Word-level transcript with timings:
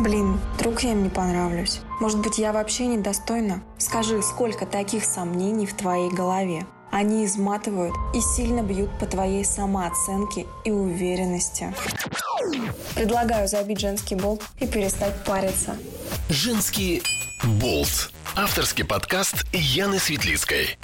Блин, 0.00 0.40
вдруг 0.54 0.82
я 0.82 0.92
им 0.92 1.02
не 1.02 1.10
понравлюсь. 1.10 1.80
Может 2.00 2.20
быть, 2.20 2.38
я 2.38 2.54
вообще 2.54 2.86
недостойна? 2.86 3.62
Скажи, 3.76 4.22
сколько 4.22 4.64
таких 4.64 5.04
сомнений 5.04 5.66
в 5.66 5.76
твоей 5.76 6.08
голове? 6.10 6.66
Они 6.90 7.26
изматывают 7.26 7.94
и 8.14 8.20
сильно 8.22 8.62
бьют 8.62 8.88
по 8.98 9.04
твоей 9.04 9.44
самооценке 9.44 10.46
и 10.64 10.70
уверенности. 10.70 11.74
Предлагаю 12.94 13.46
забить 13.46 13.80
женский 13.80 14.14
болт 14.14 14.42
и 14.58 14.66
перестать 14.66 15.22
париться. 15.24 15.76
Женский 16.30 17.02
болт. 17.60 18.10
Авторский 18.34 18.86
подкаст 18.86 19.44
Яны 19.52 19.98
Светлицкой. 19.98 20.78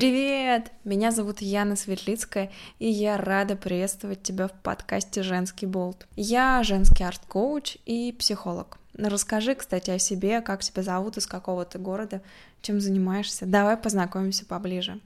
Привет! 0.00 0.70
Меня 0.84 1.10
зовут 1.10 1.40
Яна 1.40 1.74
Светлицкая, 1.74 2.52
и 2.78 2.88
я 2.88 3.16
рада 3.16 3.56
приветствовать 3.56 4.22
тебя 4.22 4.46
в 4.46 4.52
подкасте 4.52 5.24
«Женский 5.24 5.66
болт». 5.66 6.06
Я 6.14 6.62
женский 6.62 7.02
арт-коуч 7.02 7.78
и 7.84 8.14
психолог. 8.16 8.78
Расскажи, 8.94 9.56
кстати, 9.56 9.90
о 9.90 9.98
себе, 9.98 10.40
как 10.40 10.62
тебя 10.62 10.84
зовут, 10.84 11.16
из 11.16 11.26
какого 11.26 11.64
ты 11.64 11.80
города, 11.80 12.22
чем 12.62 12.80
занимаешься. 12.80 13.44
Давай 13.44 13.76
познакомимся 13.76 14.46
поближе. 14.46 15.00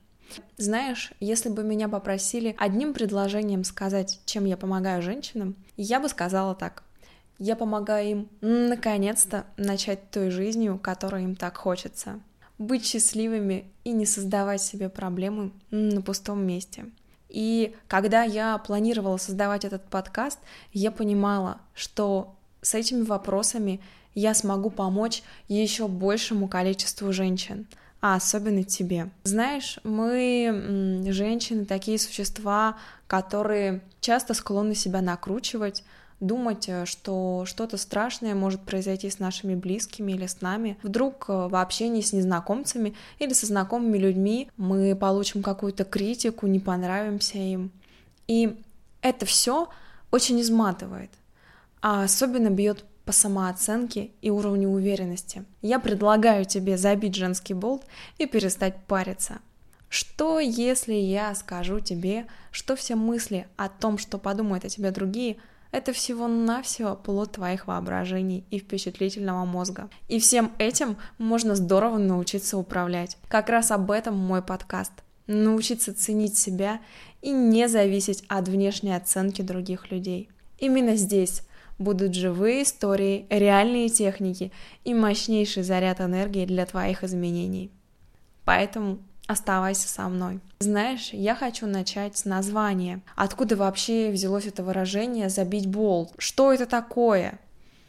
Знаешь, 0.59 1.15
если 1.21 1.49
бы 1.49 1.65
меня 1.65 1.89
попросили 1.89 2.55
одним 2.59 2.93
предложением 2.93 3.65
сказать, 3.65 4.21
чем 4.27 4.45
я 4.45 4.59
помогаю 4.59 5.01
женщинам, 5.01 5.57
я 5.79 6.01
бы 6.01 6.11
сказала 6.11 6.55
так. 6.55 6.83
Я 7.39 7.57
помогаю 7.57 8.11
им 8.11 8.29
наконец-то 8.43 9.47
начать 9.57 10.11
той 10.11 10.29
жизнью, 10.29 10.79
которой 10.79 11.25
им 11.25 11.35
так 11.35 11.57
хочется— 11.57 12.21
быть 12.59 12.87
счастливыми 12.87 13.65
и 13.85 13.93
не 13.93 14.07
создавать 14.07 14.63
себе 14.63 14.89
проблемы 14.89 15.53
на 15.71 16.03
пустом 16.03 16.47
месте. 16.47 16.87
И 17.29 17.75
когда 17.89 18.25
я 18.25 18.59
планировала 18.59 19.17
создавать 19.17 19.65
этот 19.65 19.89
подкаст, 19.89 20.39
я 20.73 20.91
понимала, 20.91 21.61
что 21.75 22.37
с 22.61 22.75
этими 22.75 23.03
вопросами 23.03 23.81
я 24.15 24.35
смогу 24.35 24.69
помочь 24.69 25.23
еще 25.49 25.89
большему 25.89 26.47
количеству 26.47 27.13
женщин, 27.13 27.67
а 28.03 28.17
особенно 28.17 28.65
тебе. 28.65 29.11
Знаешь, 29.25 29.79
мы, 29.83 31.03
женщины, 31.09 31.65
такие 31.65 31.99
существа, 31.99 32.77
которые 33.07 33.81
часто 34.01 34.35
склонны 34.35 34.75
себя 34.75 35.01
накручивать, 35.01 35.85
думать, 36.23 36.69
э, 36.69 36.87
что 36.87 37.45
что-то 37.47 37.77
страшное 37.77 38.35
может 38.35 38.63
произойти 38.63 39.11
с 39.11 39.19
нашими 39.19 39.55
близкими 39.55 40.13
или 40.13 40.27
с 40.27 40.41
нами. 40.41 40.79
Вдруг 40.83 41.27
э, 41.29 41.49
в 41.49 41.61
общении 41.61 42.01
с 42.01 42.13
незнакомцами 42.13 42.95
или 43.19 43.33
со 43.33 43.47
знакомыми 43.47 43.99
людьми 43.99 44.49
мы 44.57 44.97
получим 44.97 45.43
какую-то 45.43 45.85
критику, 45.85 46.47
не 46.47 46.61
понравимся 46.61 47.39
им. 47.39 47.71
И 48.29 48.57
это 49.03 49.27
все 49.27 49.69
очень 50.11 50.41
изматывает, 50.41 51.11
а 51.83 52.05
особенно 52.05 52.51
бьет 52.51 52.85
по 53.05 53.13
самооценке 53.13 54.11
и 54.23 54.31
уровню 54.31 54.69
уверенности. 54.69 55.45
Я 55.61 55.81
предлагаю 55.81 56.45
тебе 56.45 56.79
забить 56.79 57.17
женский 57.17 57.55
болт 57.55 57.83
и 58.19 58.27
перестать 58.27 58.77
париться. 58.87 59.41
Что, 59.89 60.39
если 60.39 60.95
я 60.95 61.35
скажу 61.35 61.81
тебе, 61.81 62.27
что 62.53 62.77
все 62.77 62.95
мысли 62.95 63.47
о 63.57 63.69
том, 63.69 63.99
что 63.99 64.19
подумают 64.19 64.65
о 64.65 64.69
тебе 64.69 64.93
другие– 64.93 65.37
это 65.73 65.93
всего-навсего 65.93 66.95
плод 66.95 67.33
твоих 67.33 67.67
воображений 67.67 68.45
и 68.51 68.59
впечатлительного 68.59 69.45
мозга. 69.47 69.89
И 70.09 70.21
всем 70.21 70.53
этим 70.59 70.99
можно 71.19 71.57
здорово 71.57 71.99
научиться 71.99 72.59
управлять. 72.59 73.17
Как 73.29 73.49
раз 73.49 73.71
об 73.71 73.91
этом 73.91 74.17
мой 74.17 74.43
подкаст. 74.43 74.93
Научиться 75.27 75.95
ценить 75.95 76.37
себя 76.37 76.81
и 77.23 77.31
не 77.31 77.69
зависеть 77.69 78.23
от 78.29 78.49
внешней 78.49 78.95
оценки 78.95 79.41
других 79.41 79.91
людей. 79.91 80.29
Именно 80.59 80.97
здесь 80.97 81.43
будут 81.79 82.15
живые 82.15 82.65
истории, 82.65 83.27
реальные 83.31 83.89
техники 83.89 84.53
и 84.85 84.93
мощнейший 84.95 85.63
заряд 85.63 86.01
энергии 86.01 86.45
для 86.45 86.67
твоих 86.67 87.03
изменений. 87.03 87.71
Поэтому 88.45 88.99
Оставайся 89.27 89.89
со 89.89 90.09
мной. 90.09 90.41
Знаешь, 90.61 91.11
я 91.13 91.35
хочу 91.35 91.67
начать 91.67 92.19
с 92.19 92.25
названия. 92.25 93.03
Откуда 93.15 93.57
вообще 93.57 94.11
взялось 94.11 94.47
это 94.47 94.63
выражение 94.63 95.29
«забить 95.29 95.67
болт»? 95.67 96.13
Что 96.19 96.53
это 96.53 96.67
такое? 96.67 97.39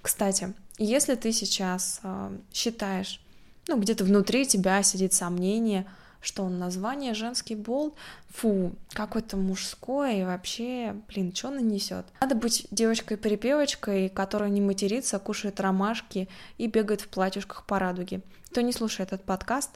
Кстати, 0.01 0.53
если 0.77 1.15
ты 1.15 1.31
сейчас 1.31 1.99
э, 2.03 2.37
считаешь, 2.53 3.19
ну, 3.67 3.79
где-то 3.79 4.03
внутри 4.03 4.45
тебя 4.45 4.83
сидит 4.83 5.13
сомнение, 5.13 5.87
что 6.23 6.47
название 6.47 7.13
женский 7.13 7.55
болт, 7.55 7.95
фу, 8.29 8.73
какое-то 8.93 9.35
мужское, 9.37 10.21
и 10.21 10.23
вообще, 10.23 10.95
блин, 11.09 11.35
что 11.35 11.49
нанесет? 11.49 12.05
Надо 12.21 12.35
быть 12.35 12.65
девочкой-перепевочкой, 12.71 14.09
которая 14.09 14.49
не 14.49 14.61
матерится, 14.61 15.19
кушает 15.19 15.59
ромашки 15.59 16.29
и 16.57 16.67
бегает 16.67 17.01
в 17.01 17.09
платьюшках 17.09 17.65
по 17.65 17.77
радуге. 17.77 18.21
Кто 18.49 18.61
не 18.61 18.71
слушает 18.71 19.11
этот 19.11 19.25
подкаст, 19.25 19.71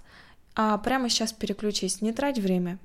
а 0.59 0.75
прямо 0.79 1.07
сейчас 1.07 1.33
переключись, 1.33 2.01
не 2.01 2.11
трать 2.11 2.39
время. 2.39 2.79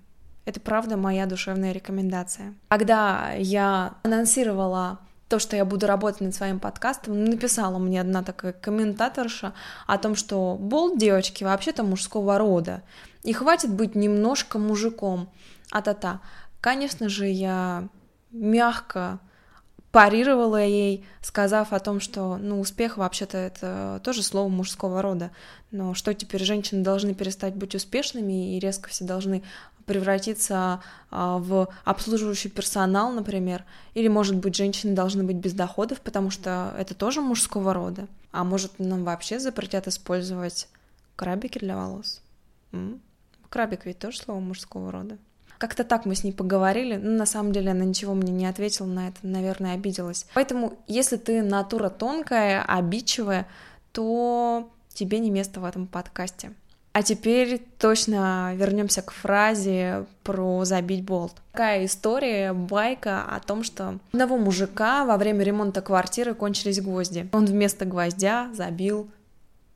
Это 0.44 0.60
правда 0.60 0.98
моя 0.98 1.24
душевная 1.24 1.72
рекомендация. 1.72 2.54
Когда 2.68 3.32
я 3.32 3.94
анонсировала 4.02 4.98
то, 5.28 5.38
что 5.38 5.56
я 5.56 5.64
буду 5.64 5.86
работать 5.86 6.20
над 6.20 6.34
своим 6.34 6.60
подкастом, 6.60 7.24
написала 7.24 7.78
мне 7.78 8.02
одна 8.02 8.22
такая 8.22 8.52
комментаторша 8.52 9.54
о 9.86 9.96
том, 9.96 10.16
что 10.16 10.58
болт 10.60 10.98
девочки 10.98 11.44
вообще-то 11.44 11.82
мужского 11.82 12.36
рода, 12.36 12.82
и 13.22 13.32
хватит 13.32 13.72
быть 13.72 13.94
немножко 13.94 14.58
мужиком. 14.58 15.30
А-та-та. 15.70 16.20
Конечно 16.60 17.08
же, 17.08 17.26
я 17.26 17.88
мягко 18.30 19.18
парировала 19.92 20.64
ей, 20.64 21.04
сказав 21.20 21.72
о 21.74 21.78
том, 21.78 22.00
что, 22.00 22.38
ну, 22.38 22.60
успех 22.60 22.96
вообще-то 22.96 23.36
это 23.36 24.00
тоже 24.02 24.22
слово 24.22 24.48
мужского 24.48 25.02
рода, 25.02 25.30
но 25.70 25.92
что 25.92 26.14
теперь 26.14 26.42
женщины 26.42 26.82
должны 26.82 27.14
перестать 27.14 27.54
быть 27.54 27.74
успешными 27.74 28.56
и 28.56 28.58
резко 28.58 28.88
все 28.88 29.04
должны 29.04 29.42
превратиться 29.84 30.80
а, 31.10 31.38
в 31.38 31.68
обслуживающий 31.84 32.48
персонал, 32.48 33.12
например, 33.12 33.64
или, 33.94 34.08
может 34.08 34.36
быть, 34.36 34.56
женщины 34.56 34.94
должны 34.94 35.24
быть 35.24 35.36
без 35.36 35.52
доходов, 35.52 36.00
потому 36.00 36.30
что 36.30 36.74
это 36.78 36.94
тоже 36.94 37.20
мужского 37.20 37.74
рода, 37.74 38.06
а 38.30 38.44
может, 38.44 38.78
нам 38.78 39.04
вообще 39.04 39.38
запретят 39.38 39.88
использовать 39.88 40.68
крабики 41.16 41.58
для 41.58 41.76
волос? 41.76 42.22
М? 42.72 43.00
Крабик 43.50 43.84
ведь 43.84 43.98
тоже 43.98 44.18
слово 44.18 44.40
мужского 44.40 44.90
рода. 44.90 45.18
Как-то 45.62 45.84
так 45.84 46.06
мы 46.06 46.16
с 46.16 46.24
ней 46.24 46.32
поговорили, 46.32 46.96
но 46.96 47.18
на 47.18 47.24
самом 47.24 47.52
деле 47.52 47.70
она 47.70 47.84
ничего 47.84 48.14
мне 48.14 48.32
не 48.32 48.46
ответила 48.46 48.86
на 48.86 49.06
это, 49.06 49.18
наверное, 49.22 49.74
обиделась. 49.74 50.26
Поэтому, 50.34 50.72
если 50.88 51.16
ты 51.16 51.40
натура 51.40 51.88
тонкая, 51.88 52.64
обидчивая, 52.64 53.46
то 53.92 54.68
тебе 54.92 55.20
не 55.20 55.30
место 55.30 55.60
в 55.60 55.64
этом 55.64 55.86
подкасте. 55.86 56.50
А 56.92 57.04
теперь 57.04 57.62
точно 57.78 58.52
вернемся 58.56 59.02
к 59.02 59.12
фразе 59.12 60.04
про 60.24 60.64
забить 60.64 61.04
болт. 61.04 61.34
Такая 61.52 61.84
история, 61.84 62.52
байка 62.52 63.22
о 63.22 63.38
том, 63.38 63.62
что 63.62 64.00
одного 64.12 64.38
мужика 64.38 65.04
во 65.04 65.16
время 65.16 65.44
ремонта 65.44 65.80
квартиры 65.80 66.34
кончились 66.34 66.80
гвозди. 66.80 67.28
Он 67.32 67.46
вместо 67.46 67.84
гвоздя 67.84 68.50
забил 68.52 69.08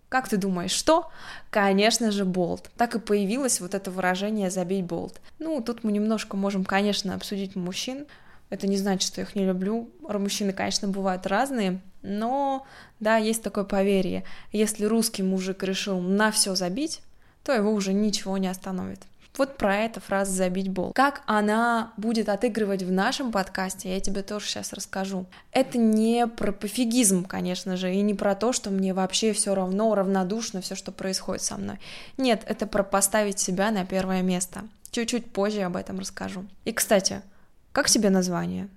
как 0.08 0.28
ты 0.28 0.36
думаешь, 0.36 0.70
что? 0.70 1.10
Конечно 1.50 2.10
же, 2.10 2.24
болт. 2.24 2.70
Так 2.76 2.94
и 2.94 3.00
появилось 3.00 3.60
вот 3.60 3.74
это 3.74 3.90
выражение 3.90 4.50
«забить 4.50 4.84
болт». 4.84 5.20
Ну, 5.38 5.60
тут 5.60 5.82
мы 5.82 5.92
немножко 5.92 6.36
можем, 6.36 6.64
конечно, 6.64 7.14
обсудить 7.14 7.56
мужчин. 7.56 8.06
Это 8.48 8.68
не 8.68 8.76
значит, 8.76 9.08
что 9.08 9.20
я 9.20 9.26
их 9.26 9.34
не 9.34 9.44
люблю. 9.44 9.90
Мужчины, 10.00 10.52
конечно, 10.52 10.86
бывают 10.86 11.26
разные, 11.26 11.80
но, 12.02 12.64
да, 13.00 13.16
есть 13.16 13.42
такое 13.42 13.64
поверье. 13.64 14.22
Если 14.52 14.84
русский 14.84 15.24
мужик 15.24 15.64
решил 15.64 16.00
на 16.00 16.30
все 16.30 16.54
забить, 16.54 17.00
то 17.42 17.52
его 17.52 17.72
уже 17.72 17.92
ничего 17.92 18.38
не 18.38 18.46
остановит. 18.46 19.00
Вот 19.36 19.56
про 19.56 19.76
это 19.76 20.00
фраза 20.00 20.32
«забить 20.32 20.68
бол». 20.68 20.92
Как 20.94 21.22
она 21.26 21.92
будет 21.96 22.28
отыгрывать 22.28 22.82
в 22.82 22.90
нашем 22.90 23.32
подкасте, 23.32 23.92
я 23.92 24.00
тебе 24.00 24.22
тоже 24.22 24.46
сейчас 24.46 24.72
расскажу. 24.72 25.26
Это 25.52 25.78
не 25.78 26.26
про 26.26 26.52
пофигизм, 26.52 27.24
конечно 27.24 27.76
же, 27.76 27.94
и 27.94 28.00
не 28.00 28.14
про 28.14 28.34
то, 28.34 28.52
что 28.52 28.70
мне 28.70 28.94
вообще 28.94 29.32
все 29.32 29.54
равно, 29.54 29.94
равнодушно 29.94 30.60
все, 30.60 30.74
что 30.74 30.92
происходит 30.92 31.42
со 31.42 31.56
мной. 31.56 31.78
Нет, 32.16 32.42
это 32.46 32.66
про 32.66 32.82
поставить 32.82 33.38
себя 33.38 33.70
на 33.70 33.84
первое 33.84 34.22
место. 34.22 34.64
Чуть-чуть 34.90 35.30
позже 35.30 35.62
об 35.62 35.76
этом 35.76 35.98
расскажу. 35.98 36.46
И, 36.64 36.72
кстати, 36.72 37.20
как 37.72 37.90
тебе 37.90 38.08
название? 38.08 38.68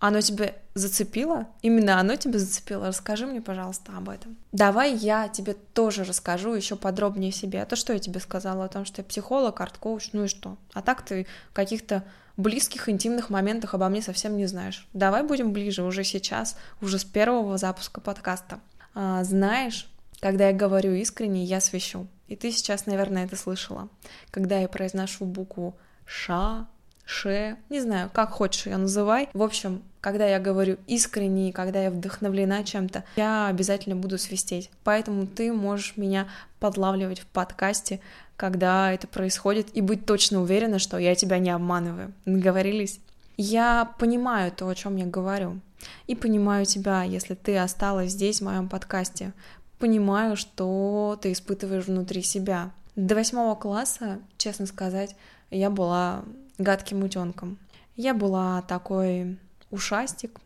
Оно 0.00 0.22
тебя 0.22 0.54
зацепило? 0.74 1.46
Именно 1.60 2.00
оно 2.00 2.16
тебя 2.16 2.38
зацепило? 2.38 2.88
Расскажи 2.88 3.26
мне, 3.26 3.42
пожалуйста, 3.42 3.92
об 3.96 4.08
этом. 4.08 4.36
Давай 4.50 4.94
я 4.94 5.28
тебе 5.28 5.52
тоже 5.52 6.04
расскажу 6.04 6.54
еще 6.54 6.74
подробнее 6.74 7.32
себе. 7.32 7.62
А 7.62 7.66
то, 7.66 7.76
что 7.76 7.92
я 7.92 7.98
тебе 7.98 8.18
сказала 8.18 8.64
о 8.64 8.68
том, 8.68 8.86
что 8.86 9.02
я 9.02 9.04
психолог, 9.04 9.60
арт-коуч, 9.60 10.10
ну 10.14 10.24
и 10.24 10.28
что? 10.28 10.56
А 10.72 10.80
так 10.80 11.02
ты 11.02 11.26
каких-то 11.52 12.02
близких, 12.38 12.88
интимных 12.88 13.28
моментах 13.28 13.74
обо 13.74 13.90
мне 13.90 14.00
совсем 14.00 14.38
не 14.38 14.46
знаешь. 14.46 14.88
Давай 14.94 15.22
будем 15.22 15.52
ближе 15.52 15.82
уже 15.82 16.02
сейчас, 16.02 16.56
уже 16.80 16.98
с 16.98 17.04
первого 17.04 17.58
запуска 17.58 18.00
подкаста. 18.00 18.60
А, 18.94 19.22
знаешь, 19.22 19.86
когда 20.20 20.48
я 20.48 20.54
говорю 20.54 20.94
искренне, 20.94 21.44
я 21.44 21.60
свищу. 21.60 22.06
И 22.26 22.36
ты 22.36 22.52
сейчас, 22.52 22.86
наверное, 22.86 23.26
это 23.26 23.36
слышала. 23.36 23.90
Когда 24.30 24.58
я 24.58 24.68
произношу 24.68 25.26
букву 25.26 25.76
«ша», 26.06 26.68
ше, 27.10 27.56
не 27.68 27.80
знаю, 27.80 28.10
как 28.12 28.30
хочешь 28.30 28.66
ее 28.66 28.76
называй. 28.76 29.28
В 29.32 29.42
общем, 29.42 29.82
когда 30.00 30.26
я 30.26 30.38
говорю 30.38 30.78
искренне, 30.86 31.52
когда 31.52 31.82
я 31.82 31.90
вдохновлена 31.90 32.64
чем-то, 32.64 33.04
я 33.16 33.48
обязательно 33.48 33.96
буду 33.96 34.16
свистеть. 34.16 34.70
Поэтому 34.84 35.26
ты 35.26 35.52
можешь 35.52 35.96
меня 35.96 36.28
подлавливать 36.60 37.20
в 37.20 37.26
подкасте, 37.26 38.00
когда 38.36 38.92
это 38.92 39.06
происходит, 39.06 39.68
и 39.74 39.82
быть 39.82 40.06
точно 40.06 40.40
уверена, 40.40 40.78
что 40.78 40.96
я 40.98 41.14
тебя 41.14 41.38
не 41.38 41.50
обманываю. 41.50 42.14
Договорились? 42.24 43.00
Я 43.36 43.92
понимаю 43.98 44.52
то, 44.52 44.68
о 44.68 44.74
чем 44.74 44.96
я 44.96 45.06
говорю. 45.06 45.60
И 46.06 46.14
понимаю 46.14 46.64
тебя, 46.64 47.02
если 47.02 47.34
ты 47.34 47.58
осталась 47.58 48.12
здесь, 48.12 48.40
в 48.40 48.44
моем 48.44 48.68
подкасте. 48.68 49.32
Понимаю, 49.78 50.36
что 50.36 51.18
ты 51.20 51.32
испытываешь 51.32 51.86
внутри 51.86 52.22
себя. 52.22 52.70
До 52.96 53.14
восьмого 53.14 53.54
класса, 53.54 54.18
честно 54.36 54.66
сказать, 54.66 55.16
я 55.50 55.70
была 55.70 56.24
гадким 56.60 57.02
утенком. 57.02 57.58
Я 57.96 58.14
была 58.14 58.62
такой 58.62 59.38
ушастик, 59.70 60.40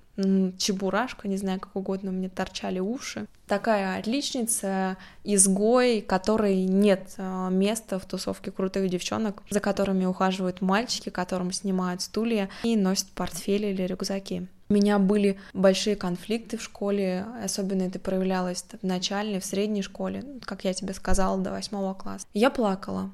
чебурашка, 0.59 1.27
не 1.29 1.37
знаю, 1.37 1.61
как 1.61 1.75
угодно, 1.75 2.13
мне 2.13 2.29
торчали 2.29 2.79
уши. 2.79 3.27
Такая 3.47 3.99
отличница, 3.99 4.97
изгой, 5.25 6.01
которой 6.01 6.65
нет 6.65 7.15
а, 7.19 7.51
места 7.51 7.99
в 7.99 8.07
тусовке 8.07 8.51
крутых 8.51 8.89
девчонок, 8.89 9.43
за 9.51 9.61
которыми 9.61 10.05
ухаживают 10.05 10.61
мальчики, 10.61 11.09
которым 11.11 11.53
снимают 11.53 12.01
стулья 12.01 12.49
и 12.63 12.77
носят 12.77 13.09
портфели 13.09 13.67
или 13.67 13.83
рюкзаки. 13.83 14.47
У 14.71 14.73
меня 14.73 14.99
были 14.99 15.39
большие 15.53 15.95
конфликты 15.95 16.57
в 16.57 16.63
школе, 16.63 17.27
особенно 17.43 17.83
это 17.83 17.99
проявлялось 17.99 18.65
в 18.81 18.87
начальной, 18.87 19.41
в 19.41 19.45
средней 19.45 19.83
школе, 19.83 20.25
как 20.43 20.65
я 20.65 20.73
тебе 20.73 20.95
сказала, 20.95 21.39
до 21.39 21.51
восьмого 21.51 21.93
класса. 21.93 22.27
Я 22.33 22.51
плакала, 22.51 23.11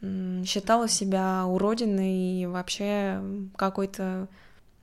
считала 0.00 0.88
себя 0.88 1.46
уродиной 1.46 2.42
и 2.42 2.46
вообще 2.46 3.22
какой-то 3.56 4.28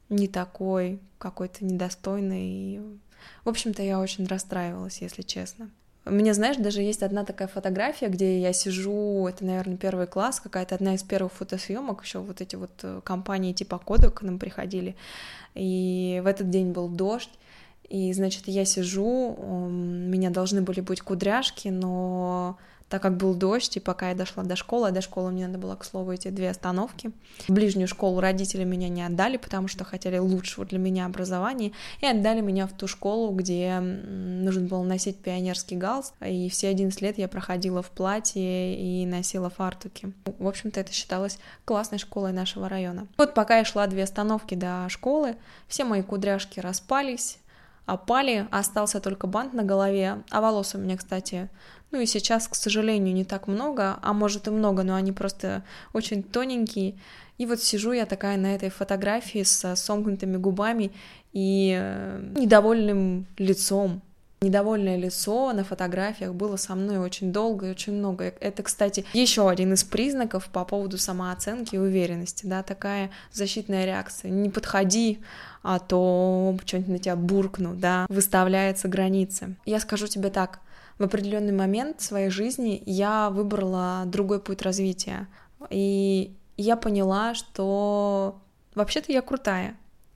не 0.09 0.27
такой, 0.27 0.99
какой-то 1.17 1.65
недостойный. 1.65 2.81
В 3.45 3.49
общем-то, 3.49 3.81
я 3.81 3.99
очень 3.99 4.25
расстраивалась, 4.25 5.01
если 5.01 5.21
честно. 5.21 5.69
У 6.05 6.11
меня, 6.11 6.33
знаешь, 6.33 6.57
даже 6.57 6.81
есть 6.81 7.01
одна 7.01 7.23
такая 7.23 7.47
фотография, 7.47 8.09
где 8.09 8.41
я 8.41 8.51
сижу, 8.51 9.25
это, 9.25 9.45
наверное, 9.45 9.77
первый 9.77 10.05
класс, 10.05 10.41
какая-то 10.41 10.75
одна 10.75 10.95
из 10.95 11.03
первых 11.03 11.31
фотосъемок, 11.31 12.03
еще 12.03 12.19
вот 12.19 12.41
эти 12.41 12.57
вот 12.57 12.71
э, 12.83 12.99
компании 13.05 13.53
типа 13.53 13.77
Кодек 13.77 14.15
к 14.15 14.21
нам 14.21 14.37
приходили, 14.37 14.97
и 15.55 16.21
в 16.21 16.27
этот 16.27 16.49
день 16.49 16.73
был 16.73 16.89
дождь, 16.89 17.29
и, 17.87 18.11
значит, 18.11 18.47
я 18.47 18.65
сижу, 18.65 19.05
у 19.05 19.69
меня 19.69 20.29
должны 20.29 20.61
были 20.61 20.81
быть 20.81 20.99
кудряшки, 20.99 21.69
но 21.69 22.57
так 22.93 23.01
как 23.01 23.17
был 23.17 23.33
дождь, 23.33 23.75
и 23.75 23.79
пока 23.79 24.09
я 24.09 24.15
дошла 24.15 24.43
до 24.43 24.55
школы, 24.55 24.89
а 24.89 24.91
до 24.91 25.01
школы 25.01 25.31
мне 25.31 25.47
надо 25.47 25.57
было, 25.57 25.75
к 25.75 25.83
слову, 25.83 26.11
эти 26.11 26.27
две 26.27 26.51
остановки. 26.51 27.11
В 27.47 27.51
ближнюю 27.51 27.87
школу 27.87 28.19
родители 28.19 28.65
меня 28.65 28.87
не 28.87 29.01
отдали, 29.01 29.37
потому 29.37 29.67
что 29.67 29.83
хотели 29.83 30.19
лучшего 30.19 30.63
для 30.63 30.77
меня 30.77 31.07
образования, 31.07 31.71
и 32.01 32.05
отдали 32.05 32.41
меня 32.41 32.67
в 32.67 32.73
ту 32.73 32.87
школу, 32.87 33.31
где 33.31 33.79
нужно 33.79 34.67
было 34.67 34.83
носить 34.83 35.17
пионерский 35.17 35.75
галс, 35.75 36.13
и 36.23 36.49
все 36.49 36.67
11 36.67 37.01
лет 37.01 37.17
я 37.17 37.27
проходила 37.27 37.81
в 37.81 37.89
платье 37.89 38.75
и 38.75 39.07
носила 39.07 39.49
фартуки. 39.49 40.13
В 40.37 40.47
общем-то, 40.47 40.79
это 40.79 40.93
считалось 40.93 41.39
классной 41.65 41.97
школой 41.97 42.31
нашего 42.31 42.69
района. 42.69 43.07
Вот 43.17 43.33
пока 43.33 43.57
я 43.57 43.65
шла 43.65 43.87
две 43.87 44.03
остановки 44.03 44.53
до 44.53 44.85
школы, 44.89 45.35
все 45.67 45.83
мои 45.83 46.03
кудряшки 46.03 46.59
распались, 46.59 47.39
опали, 47.85 48.47
остался 48.51 48.99
только 48.99 49.27
бант 49.27 49.53
на 49.53 49.63
голове, 49.63 50.21
а 50.29 50.41
волос 50.41 50.75
у 50.75 50.77
меня, 50.77 50.95
кстати, 50.95 51.49
ну 51.93 52.01
и 52.01 52.07
сейчас, 52.07 52.47
к 52.47 52.55
сожалению, 52.55 53.13
не 53.13 53.23
так 53.23 53.47
много, 53.47 53.99
а 54.01 54.13
может 54.13 54.47
и 54.47 54.51
много, 54.51 54.81
но 54.81 54.95
они 54.95 55.11
просто 55.11 55.63
очень 55.93 56.23
тоненькие. 56.23 56.95
И 57.37 57.45
вот 57.45 57.61
сижу 57.61 57.91
я 57.91 58.07
такая 58.07 58.35
на 58.35 58.55
этой 58.55 58.69
фотографии 58.69 59.43
с 59.43 59.75
сомкнутыми 59.75 60.37
губами 60.37 60.91
и 61.33 61.77
э, 61.79 62.31
недовольным 62.35 63.27
лицом. 63.37 64.01
Недовольное 64.41 64.97
лицо 64.97 65.53
на 65.53 65.63
фотографиях 65.63 66.33
было 66.33 66.57
со 66.57 66.73
мной 66.73 66.97
очень 66.97 67.31
долго 67.31 67.67
и 67.67 67.71
очень 67.71 67.93
много. 67.93 68.33
Это, 68.39 68.63
кстати, 68.63 69.05
еще 69.13 69.47
один 69.47 69.73
из 69.73 69.83
признаков 69.83 70.47
по 70.47 70.65
поводу 70.65 70.97
самооценки 70.97 71.75
и 71.75 71.77
уверенности, 71.77 72.47
да, 72.47 72.63
такая 72.63 73.11
защитная 73.31 73.85
реакция. 73.85 74.31
Не 74.31 74.49
подходи, 74.49 75.19
а 75.61 75.77
то 75.77 76.57
что-нибудь 76.65 76.89
на 76.89 76.97
тебя 76.97 77.15
буркну, 77.15 77.75
да, 77.75 78.07
выставляется 78.09 78.87
граница. 78.87 79.55
Я 79.65 79.79
скажу 79.79 80.07
тебе 80.07 80.29
так, 80.29 80.59
в 80.97 81.03
определенный 81.03 81.53
момент 81.53 82.01
своей 82.01 82.29
жизни 82.29 82.81
я 82.85 83.29
выбрала 83.29 84.03
другой 84.05 84.39
путь 84.39 84.61
развития. 84.61 85.27
И 85.69 86.35
я 86.57 86.75
поняла, 86.75 87.33
что 87.33 88.39
вообще-то 88.75 89.11
я 89.11 89.21
крутая. 89.21 89.75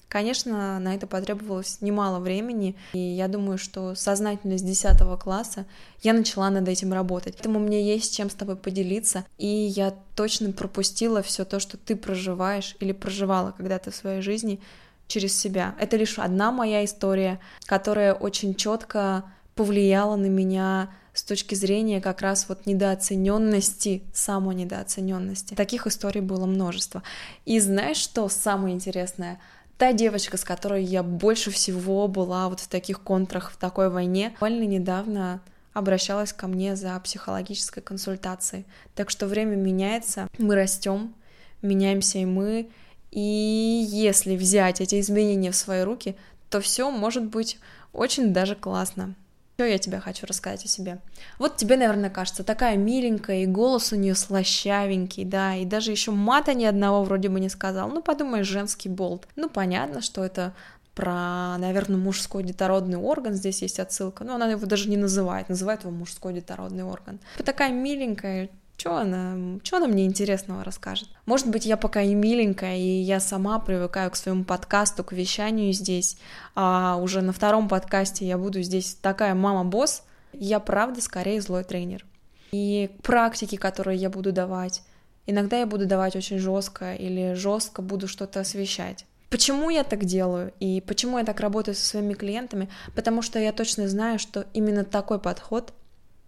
Конечно, 0.09 0.79
на 0.79 0.95
это 0.95 1.05
потребовалось 1.05 1.81
немало 1.81 2.19
времени, 2.19 2.77
и 2.93 2.99
я 2.99 3.27
думаю, 3.27 3.57
что 3.57 3.93
сознательно 3.93 4.57
с 4.57 4.61
10 4.61 4.97
класса 5.19 5.65
я 6.01 6.13
начала 6.13 6.49
над 6.49 6.67
этим 6.69 6.93
работать. 6.93 7.35
Поэтому 7.35 7.59
мне 7.59 7.85
есть 7.85 8.15
чем 8.15 8.29
с 8.29 8.33
тобой 8.33 8.55
поделиться, 8.55 9.25
и 9.37 9.47
я 9.47 9.93
точно 10.15 10.53
пропустила 10.53 11.21
все 11.21 11.43
то, 11.43 11.59
что 11.59 11.75
ты 11.75 11.97
проживаешь 11.97 12.77
или 12.79 12.93
проживала 12.93 13.51
когда-то 13.51 13.91
в 13.91 13.95
своей 13.95 14.21
жизни 14.21 14.61
через 15.07 15.37
себя. 15.37 15.75
Это 15.77 15.97
лишь 15.97 16.19
одна 16.19 16.53
моя 16.53 16.85
история, 16.85 17.39
которая 17.65 18.13
очень 18.13 18.55
четко 18.55 19.25
повлияло 19.57 20.15
на 20.15 20.27
меня 20.27 20.89
с 21.13 21.23
точки 21.23 21.55
зрения 21.55 21.99
как 21.99 22.21
раз 22.21 22.47
вот 22.47 22.67
недооцененности, 22.67 24.03
самонедооцененности. 24.13 25.55
Таких 25.55 25.87
историй 25.87 26.21
было 26.21 26.45
множество. 26.45 27.01
И 27.45 27.59
знаешь, 27.59 27.97
что 27.97 28.29
самое 28.29 28.75
интересное? 28.75 29.39
Та 29.77 29.93
девочка, 29.93 30.37
с 30.37 30.43
которой 30.43 30.83
я 30.83 31.03
больше 31.03 31.51
всего 31.51 32.07
была 32.07 32.49
вот 32.49 32.59
в 32.59 32.67
таких 32.67 33.01
контрах, 33.01 33.51
в 33.51 33.57
такой 33.57 33.89
войне, 33.89 34.29
буквально 34.29 34.63
недавно 34.63 35.41
обращалась 35.73 36.33
ко 36.33 36.47
мне 36.47 36.75
за 36.75 36.99
психологической 36.99 37.83
консультацией. 37.83 38.65
Так 38.95 39.09
что 39.09 39.27
время 39.27 39.55
меняется, 39.55 40.27
мы 40.37 40.55
растем, 40.55 41.13
меняемся 41.61 42.19
и 42.19 42.25
мы. 42.25 42.69
И 43.11 43.87
если 43.89 44.35
взять 44.35 44.81
эти 44.81 44.99
изменения 44.99 45.51
в 45.51 45.55
свои 45.55 45.81
руки, 45.81 46.15
то 46.49 46.61
все 46.61 46.89
может 46.89 47.25
быть 47.25 47.59
очень 47.93 48.33
даже 48.33 48.55
классно. 48.55 49.15
Что 49.57 49.65
я 49.65 49.79
тебе 49.79 49.99
хочу 49.99 50.27
рассказать 50.27 50.63
о 50.65 50.67
себе? 50.67 50.99
Вот 51.39 51.57
тебе, 51.57 51.77
наверное, 51.77 52.11
кажется, 52.11 52.43
такая 52.43 52.77
миленькая, 52.77 53.37
и 53.37 53.47
голос 53.47 53.91
у 53.91 53.95
нее 53.95 54.13
слащавенький, 54.13 55.25
да, 55.25 55.55
и 55.55 55.65
даже 55.65 55.89
еще 55.89 56.11
мата 56.11 56.53
ни 56.53 56.63
одного 56.63 57.03
вроде 57.03 57.29
бы 57.29 57.39
не 57.39 57.49
сказал. 57.49 57.89
Ну, 57.89 58.03
подумай, 58.03 58.43
женский 58.43 58.87
болт. 58.87 59.27
Ну, 59.35 59.49
понятно, 59.49 60.03
что 60.03 60.23
это 60.23 60.53
про, 60.93 61.57
наверное, 61.57 61.97
мужской 61.97 62.43
детородный 62.43 62.99
орган, 62.99 63.33
здесь 63.33 63.63
есть 63.63 63.79
отсылка, 63.79 64.23
но 64.23 64.35
она 64.35 64.47
его 64.47 64.67
даже 64.67 64.89
не 64.89 64.97
называет, 64.97 65.49
называет 65.49 65.81
его 65.81 65.91
мужской 65.91 66.33
детородный 66.33 66.83
орган. 66.83 67.19
Такая 67.43 67.71
миленькая, 67.71 68.49
что 68.77 68.95
она, 68.95 69.59
что 69.63 69.77
она 69.77 69.87
мне 69.87 70.05
интересного 70.05 70.63
расскажет? 70.63 71.09
Может 71.25 71.49
быть, 71.49 71.65
я 71.65 71.77
пока 71.77 72.01
и 72.03 72.13
миленькая, 72.13 72.77
и 72.77 73.01
я 73.01 73.19
сама 73.19 73.59
привыкаю 73.59 74.11
к 74.11 74.15
своему 74.15 74.43
подкасту, 74.43 75.03
к 75.03 75.11
вещанию 75.11 75.73
здесь, 75.73 76.17
а 76.55 76.97
уже 76.97 77.21
на 77.21 77.33
втором 77.33 77.67
подкасте 77.67 78.27
я 78.27 78.37
буду 78.37 78.61
здесь 78.61 78.95
такая 79.01 79.33
мама-босс, 79.33 80.03
я 80.33 80.59
правда 80.59 81.01
скорее 81.01 81.41
злой 81.41 81.63
тренер. 81.63 82.05
И 82.51 82.91
практики, 83.01 83.55
которые 83.55 83.97
я 83.97 84.09
буду 84.09 84.31
давать, 84.31 84.83
иногда 85.25 85.59
я 85.59 85.65
буду 85.65 85.85
давать 85.85 86.15
очень 86.15 86.37
жестко 86.37 86.93
или 86.93 87.33
жестко 87.33 87.81
буду 87.81 88.07
что-то 88.07 88.39
освещать. 88.39 89.05
Почему 89.29 89.69
я 89.69 89.83
так 89.83 90.05
делаю 90.05 90.53
и 90.61 90.79
почему 90.79 91.17
я 91.17 91.25
так 91.25 91.41
работаю 91.41 91.75
со 91.75 91.85
своими 91.85 92.13
клиентами? 92.13 92.69
Потому 92.95 93.21
что 93.21 93.39
я 93.39 93.51
точно 93.51 93.89
знаю, 93.89 94.19
что 94.19 94.45
именно 94.53 94.85
такой 94.85 95.19
подход 95.19 95.73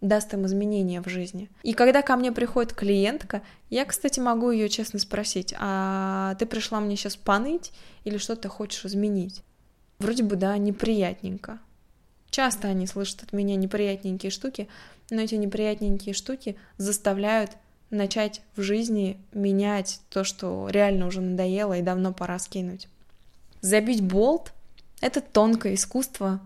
даст 0.02 0.34
им 0.34 0.46
изменения 0.46 1.02
в 1.02 1.10
жизни. 1.10 1.50
И 1.64 1.74
когда 1.74 2.02
ко 2.02 2.16
мне 2.16 2.32
приходит 2.32 2.74
клиентка, 2.74 3.42
я, 3.70 3.86
кстати, 3.86 4.20
могу 4.20 4.52
ее 4.52 4.70
честно 4.70 5.00
спросить, 5.00 5.54
а 5.60 6.36
ты 6.36 6.46
пришла 6.46 6.80
мне 6.80 6.96
сейчас 6.96 7.16
поныть 7.16 7.72
или 8.06 8.18
что 8.18 8.36
ты 8.36 8.48
хочешь 8.48 8.86
изменить? 8.86 9.44
Вроде 10.00 10.24
бы, 10.24 10.36
да, 10.36 10.58
неприятненько. 10.58 11.60
Часто 12.30 12.70
они 12.70 12.88
слышат 12.88 13.24
от 13.24 13.34
меня 13.34 13.56
неприятненькие 13.56 14.30
штуки, 14.30 14.70
но 15.10 15.22
эти 15.22 15.36
неприятненькие 15.36 16.14
штуки 16.14 16.56
заставляют 16.78 17.52
начать 17.90 18.42
в 18.56 18.62
жизни 18.62 19.20
менять 19.34 20.00
то, 20.10 20.24
что 20.24 20.70
реально 20.70 21.08
уже 21.08 21.22
надоело 21.22 21.78
и 21.78 21.82
давно 21.82 22.14
пора 22.14 22.40
скинуть. 22.40 22.88
Забить 23.62 24.02
болт— 24.02 24.54
это 25.02 25.22
тонкое 25.22 25.74
искусство 25.74 26.40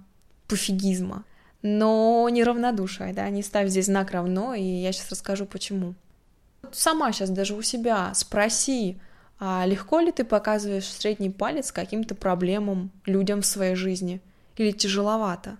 пофигизма— 0.48 1.26
но 1.64 2.28
неравнодушие, 2.30 3.14
да, 3.14 3.30
не 3.30 3.42
ставь 3.42 3.70
здесь 3.70 3.86
знак 3.86 4.12
равно, 4.12 4.54
и 4.54 4.62
я 4.62 4.92
сейчас 4.92 5.10
расскажу 5.10 5.46
почему. 5.46 5.96
Сама 6.72 7.12
сейчас 7.12 7.30
даже 7.30 7.56
у 7.56 7.62
себя 7.62 8.14
спроси, 8.14 9.00
а 9.40 9.66
легко 9.66 10.00
ли 10.00 10.12
ты 10.12 10.26
показываешь 10.26 10.86
средний 10.86 11.30
палец 11.30 11.72
каким-то 11.72 12.16
проблемам 12.16 12.92
людям 13.06 13.42
в 13.42 13.46
своей 13.46 13.76
жизни? 13.76 14.22
Или 14.58 14.72
тяжеловато? 14.72 15.58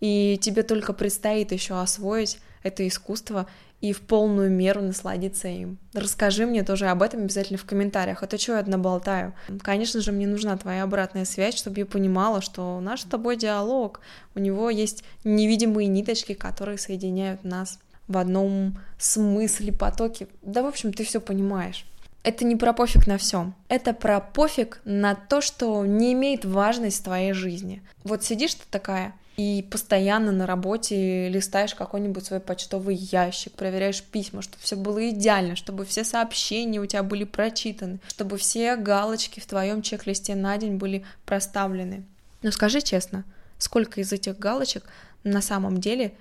И 0.00 0.38
тебе 0.42 0.62
только 0.64 0.92
предстоит 0.92 1.52
еще 1.52 1.80
освоить 1.80 2.40
это 2.62 2.86
искусство 2.86 3.46
и 3.80 3.92
в 3.92 4.00
полную 4.00 4.50
меру 4.50 4.82
насладиться 4.82 5.48
им. 5.48 5.78
Расскажи 5.92 6.46
мне 6.46 6.64
тоже 6.64 6.88
об 6.88 7.02
этом 7.02 7.22
обязательно 7.22 7.58
в 7.58 7.64
комментариях, 7.64 8.22
а 8.22 8.26
то 8.26 8.38
что 8.38 8.52
я 8.52 8.58
одна 8.58 8.78
болтаю. 8.78 9.34
Конечно 9.62 10.00
же, 10.00 10.12
мне 10.12 10.26
нужна 10.26 10.56
твоя 10.56 10.82
обратная 10.82 11.24
связь, 11.24 11.54
чтобы 11.54 11.78
я 11.78 11.86
понимала, 11.86 12.40
что 12.40 12.80
наш 12.80 13.02
с 13.02 13.04
тобой 13.04 13.36
диалог, 13.36 14.00
у 14.34 14.40
него 14.40 14.70
есть 14.70 15.04
невидимые 15.24 15.86
ниточки, 15.86 16.34
которые 16.34 16.78
соединяют 16.78 17.44
нас 17.44 17.78
в 18.08 18.16
одном 18.16 18.78
смысле, 18.98 19.72
потоке. 19.72 20.26
Да, 20.42 20.62
в 20.62 20.66
общем, 20.66 20.92
ты 20.92 21.04
все 21.04 21.20
понимаешь. 21.20 21.86
Это 22.24 22.44
не 22.44 22.56
про 22.56 22.72
пофиг 22.72 23.06
на 23.06 23.16
всем. 23.16 23.54
Это 23.68 23.92
про 23.92 24.20
пофиг 24.20 24.80
на 24.84 25.14
то, 25.14 25.40
что 25.40 25.86
не 25.86 26.12
имеет 26.14 26.44
важность 26.44 27.00
в 27.00 27.04
твоей 27.04 27.32
жизни. 27.32 27.82
Вот 28.02 28.24
сидишь 28.24 28.54
ты 28.54 28.64
такая, 28.70 29.14
и 29.38 29.62
постоянно 29.62 30.32
на 30.32 30.46
работе 30.46 31.28
листаешь 31.28 31.72
какой-нибудь 31.72 32.26
свой 32.26 32.40
почтовый 32.40 32.96
ящик, 32.96 33.52
проверяешь 33.52 34.02
письма, 34.02 34.42
чтобы 34.42 34.60
все 34.64 34.74
было 34.74 35.10
идеально, 35.10 35.54
чтобы 35.54 35.84
все 35.84 36.02
сообщения 36.02 36.80
у 36.80 36.86
тебя 36.86 37.04
были 37.04 37.22
прочитаны, 37.22 38.00
чтобы 38.08 38.36
все 38.36 38.74
галочки 38.74 39.38
в 39.38 39.46
твоем 39.46 39.80
чек-листе 39.80 40.34
на 40.34 40.58
день 40.58 40.74
были 40.74 41.04
проставлены. 41.24 42.04
Но 42.42 42.50
скажи 42.50 42.80
честно, 42.80 43.24
сколько 43.58 44.00
из 44.00 44.12
этих 44.12 44.36
галочек 44.40 44.82
на 45.22 45.40
самом 45.40 45.78
деле 45.78 46.14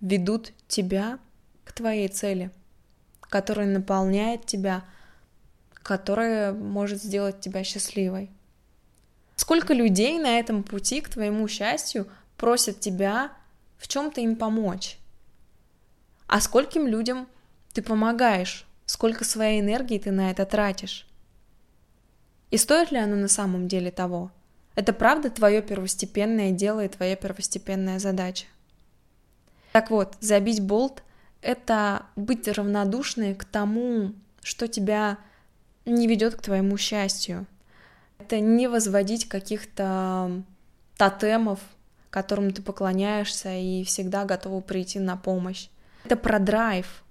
ведут 0.00 0.52
тебя 0.68 1.18
к 1.64 1.72
твоей 1.72 2.06
цели, 2.06 2.52
которая 3.22 3.66
наполняет 3.66 4.46
тебя, 4.46 4.84
которая 5.74 6.52
может 6.52 7.02
сделать 7.02 7.40
тебя 7.40 7.64
счастливой? 7.64 8.30
Сколько 9.34 9.74
людей 9.74 10.20
на 10.20 10.38
этом 10.38 10.62
пути 10.62 11.00
к 11.00 11.08
твоему 11.08 11.48
счастью 11.48 12.06
просят 12.40 12.80
тебя 12.80 13.32
в 13.76 13.86
чем-то 13.86 14.22
им 14.22 14.34
помочь. 14.34 14.98
А 16.26 16.40
скольким 16.40 16.86
людям 16.86 17.28
ты 17.74 17.82
помогаешь, 17.82 18.66
сколько 18.86 19.24
своей 19.24 19.60
энергии 19.60 19.98
ты 19.98 20.10
на 20.10 20.30
это 20.30 20.46
тратишь. 20.46 21.06
И 22.50 22.56
стоит 22.56 22.92
ли 22.92 22.98
оно 22.98 23.16
на 23.16 23.28
самом 23.28 23.68
деле 23.68 23.90
того? 23.90 24.30
Это 24.74 24.94
правда 24.94 25.28
твое 25.28 25.60
первостепенное 25.60 26.50
дело 26.50 26.82
и 26.82 26.88
твоя 26.88 27.14
первостепенная 27.14 27.98
задача. 27.98 28.46
Так 29.72 29.90
вот, 29.90 30.16
забить 30.20 30.62
болт— 30.62 31.02
это 31.42 32.06
быть 32.16 32.48
равнодушной 32.48 33.34
к 33.34 33.44
тому, 33.44 34.14
что 34.42 34.66
тебя 34.66 35.18
не 35.84 36.06
ведет 36.06 36.36
к 36.36 36.42
твоему 36.42 36.78
счастью. 36.78 37.46
Это 38.18 38.40
не 38.40 38.66
возводить 38.66 39.28
каких-то 39.28 40.42
тотемов 40.96 41.60
которому 42.10 42.50
ты 42.50 42.62
поклоняешься 42.62 43.54
и 43.54 43.84
всегда 43.84 44.24
готова 44.24 44.60
прийти 44.60 44.98
на 44.98 45.16
помощь. 45.16 45.68
Это 46.04 46.16
про 46.16 46.38
драйв, 46.38 47.02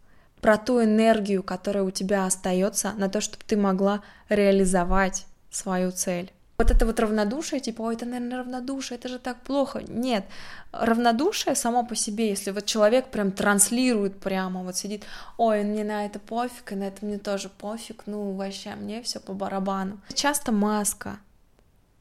про 0.41 0.57
ту 0.57 0.83
энергию, 0.83 1.43
которая 1.43 1.83
у 1.83 1.91
тебя 1.91 2.25
остается 2.25 2.93
на 2.93 3.09
то, 3.09 3.21
чтобы 3.21 3.43
ты 3.45 3.57
могла 3.57 4.01
реализовать 4.29 5.25
свою 5.49 5.91
цель. 5.91 6.31
Вот 6.57 6.71
это 6.71 6.85
вот 6.85 6.99
равнодушие, 6.99 7.61
типа, 7.61 7.83
ой, 7.83 7.95
это, 7.95 8.05
наверное, 8.05 8.39
равнодушие, 8.39 8.97
это 8.97 9.07
же 9.07 9.17
так 9.17 9.41
плохо. 9.43 9.81
Нет, 9.87 10.25
равнодушие 10.73 11.55
само 11.55 11.85
по 11.85 11.95
себе, 11.95 12.27
если 12.27 12.51
вот 12.51 12.65
человек 12.65 13.11
прям 13.11 13.31
транслирует 13.31 14.19
прямо, 14.19 14.63
вот 14.63 14.75
сидит, 14.75 15.05
ой, 15.37 15.63
мне 15.63 15.85
на 15.85 16.05
это 16.05 16.19
пофиг, 16.19 16.73
и 16.73 16.75
на 16.75 16.83
это 16.83 17.05
мне 17.05 17.17
тоже 17.17 17.47
пофиг, 17.47 18.03
ну, 18.07 18.33
вообще, 18.33 18.75
мне 18.75 19.01
все 19.01 19.21
по 19.21 19.31
барабану. 19.31 20.01
Часто 20.13 20.51
маска. 20.51 21.19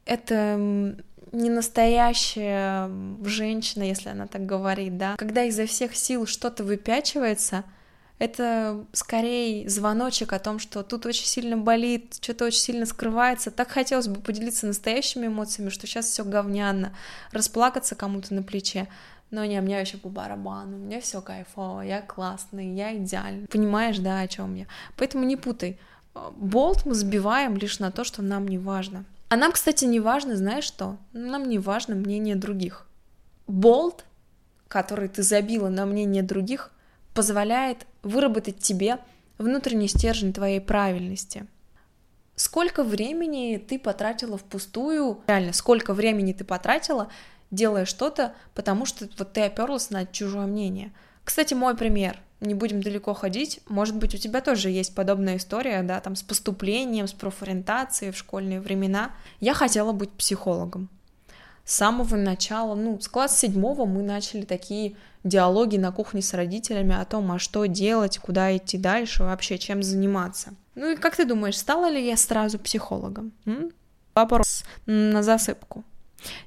Это 0.03 0.97
не 1.31 1.49
настоящая 1.49 2.89
женщина, 3.23 3.83
если 3.83 4.09
она 4.09 4.27
так 4.27 4.45
говорит, 4.45 4.97
да, 4.97 5.15
когда 5.17 5.43
изо 5.43 5.65
всех 5.65 5.95
сил 5.95 6.25
что-то 6.25 6.63
выпячивается, 6.63 7.63
это 8.19 8.85
скорее 8.91 9.69
звоночек 9.69 10.33
о 10.33 10.39
том, 10.39 10.59
что 10.59 10.83
тут 10.83 11.05
очень 11.05 11.25
сильно 11.25 11.57
болит, 11.57 12.17
что-то 12.21 12.45
очень 12.45 12.59
сильно 12.59 12.85
скрывается. 12.85 13.49
Так 13.49 13.69
хотелось 13.69 14.09
бы 14.09 14.19
поделиться 14.19 14.67
настоящими 14.67 15.27
эмоциями, 15.27 15.69
что 15.69 15.87
сейчас 15.87 16.07
все 16.07 16.25
говняно, 16.25 16.91
расплакаться 17.31 17.95
кому-то 17.95 18.33
на 18.33 18.43
плече. 18.43 18.87
Но 19.31 19.45
не, 19.45 19.61
мне 19.61 19.77
вообще 19.77 19.97
по 19.97 20.09
барабану, 20.09 20.77
мне 20.77 20.99
все 20.99 21.21
кайфово, 21.21 21.81
я 21.81 22.01
классный, 22.01 22.73
я 22.75 22.97
идеальный. 22.97 23.47
Понимаешь, 23.47 23.99
да, 23.99 24.19
о 24.19 24.27
чем 24.27 24.55
я? 24.55 24.65
Поэтому 24.97 25.23
не 25.23 25.37
путай. 25.37 25.79
Болт 26.35 26.85
мы 26.85 26.95
сбиваем 26.95 27.55
лишь 27.55 27.79
на 27.79 27.91
то, 27.91 28.03
что 28.03 28.21
нам 28.21 28.47
не 28.47 28.57
важно. 28.57 29.05
А 29.29 29.37
нам, 29.37 29.51
кстати, 29.51 29.85
не 29.85 29.99
важно, 29.99 30.35
знаешь 30.35 30.63
что? 30.63 30.97
Нам 31.13 31.47
не 31.47 31.59
важно 31.59 31.95
мнение 31.95 32.35
других. 32.35 32.87
Болт, 33.47 34.05
который 34.67 35.07
ты 35.07 35.21
забила 35.21 35.69
на 35.69 35.85
мнение 35.85 36.23
других, 36.23 36.71
позволяет 37.13 37.85
выработать 38.01 38.59
тебе 38.59 38.97
внутренний 39.37 39.87
стержень 39.87 40.33
твоей 40.33 40.59
правильности. 40.59 41.45
Сколько 42.35 42.83
времени 42.83 43.57
ты 43.57 43.77
потратила 43.77 44.37
впустую, 44.37 45.21
реально, 45.27 45.53
сколько 45.53 45.93
времени 45.93 46.33
ты 46.33 46.43
потратила, 46.43 47.09
делая 47.51 47.85
что-то, 47.85 48.33
потому 48.55 48.85
что 48.85 49.07
вот 49.17 49.33
ты 49.33 49.41
оперлась 49.41 49.91
на 49.91 50.05
чужое 50.07 50.47
мнение. 50.47 50.91
Кстати, 51.23 51.53
мой 51.53 51.75
пример– 51.77 52.19
не 52.41 52.53
будем 52.53 52.81
далеко 52.81 53.13
ходить, 53.13 53.59
может 53.67 53.97
быть, 53.97 54.15
у 54.15 54.17
тебя 54.17 54.41
тоже 54.41 54.69
есть 54.69 54.95
подобная 54.95 55.37
история, 55.37 55.83
да, 55.83 55.99
там, 55.99 56.15
с 56.15 56.23
поступлением, 56.23 57.07
с 57.07 57.13
профориентацией 57.13 58.11
в 58.11 58.17
школьные 58.17 58.61
времена. 58.61 59.11
Я 59.39 59.53
хотела 59.53 59.91
быть 59.91 60.11
психологом. 60.11 60.89
С 61.65 61.75
самого 61.75 62.15
начала, 62.15 62.75
ну, 62.75 62.99
с 62.99 63.07
класса 63.07 63.41
седьмого 63.41 63.85
мы 63.85 64.01
начали 64.01 64.43
такие 64.43 64.95
диалоги 65.23 65.77
на 65.77 65.91
кухне 65.91 66.21
с 66.21 66.33
родителями 66.33 66.95
о 66.99 67.05
том, 67.05 67.31
а 67.31 67.39
что 67.39 67.65
делать, 67.65 68.17
куда 68.17 68.55
идти 68.55 68.77
дальше, 68.77 69.23
вообще 69.23 69.57
чем 69.57 69.83
заниматься. 69.83 70.55
Ну 70.75 70.93
и 70.93 70.95
как 70.95 71.15
ты 71.15 71.25
думаешь, 71.25 71.57
стала 71.57 71.89
ли 71.89 72.03
я 72.03 72.17
сразу 72.17 72.57
психологом? 72.57 73.33
М? 73.45 73.71
Вопрос 74.15 74.63
на 74.85 75.21
засыпку. 75.21 75.83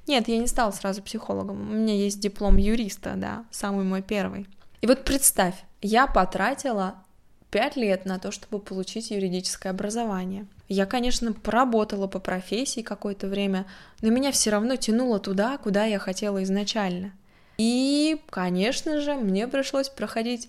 Нет, 0.07 0.29
я 0.29 0.39
не 0.39 0.47
стала 0.47 0.71
сразу 0.71 1.03
психологом. 1.03 1.71
У 1.71 1.75
меня 1.75 1.95
есть 1.95 2.19
диплом 2.21 2.57
юриста, 2.57 3.15
да, 3.17 3.45
самый 3.51 3.85
мой 3.85 4.03
первый. 4.03 4.47
И 4.81 4.87
вот 4.87 5.05
представь, 5.05 5.55
я 5.83 6.07
потратила 6.07 6.95
пять 7.51 7.77
лет 7.77 8.07
на 8.07 8.19
то, 8.19 8.31
чтобы 8.31 8.59
получить 8.59 9.11
юридическое 9.11 9.73
образование. 9.73 10.47
Я, 10.69 10.87
конечно, 10.87 11.35
поработала 11.35 12.07
по 12.07 12.19
профессии 12.19 12.81
какое-то 12.81 13.27
время, 13.27 13.67
но 14.01 14.09
меня 14.09 14.33
все 14.33 14.51
равно 14.51 14.77
тянуло 14.77 15.19
туда, 15.19 15.59
куда 15.59 15.85
я 15.85 15.99
хотела 15.99 16.43
изначально. 16.43 17.13
И, 17.59 18.19
конечно 18.31 19.01
же, 19.01 19.15
мне 19.15 19.47
пришлось 19.47 19.91
проходить 19.91 20.49